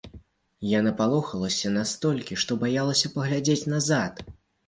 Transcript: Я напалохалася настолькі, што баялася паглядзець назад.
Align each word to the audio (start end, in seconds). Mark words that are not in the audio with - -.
Я 0.67 0.79
напалохалася 0.87 1.73
настолькі, 1.75 2.39
што 2.43 2.57
баялася 2.65 3.13
паглядзець 3.17 3.69
назад. 3.77 4.13